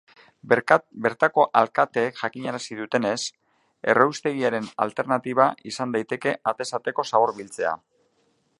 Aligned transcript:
Bertako 1.03 1.43
alkateek 1.59 2.17
jakinarazi 2.21 2.77
dutenez, 2.79 3.19
erraustegiaren 3.93 4.71
alternatiba 4.87 5.47
izan 5.73 5.97
daiteke 5.97 6.35
atez 6.53 6.71
ateko 6.79 7.07
zabor 7.13 7.35
biltzea. 7.43 7.77